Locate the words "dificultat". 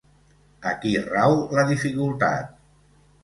1.73-2.57